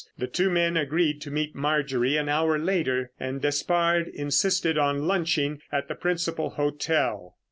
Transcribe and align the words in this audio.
The 0.17 0.25
two 0.25 0.49
men 0.49 0.77
agreed 0.77 1.21
to 1.21 1.29
meet 1.29 1.53
Marjorie 1.53 2.17
an 2.17 2.27
hour 2.27 2.57
later, 2.57 3.11
and 3.19 3.39
Despard 3.39 4.07
insisted 4.07 4.75
on 4.75 5.05
lunching 5.07 5.61
at 5.71 5.89
the 5.89 5.93
principal 5.93 6.49
hotel. 6.49 7.35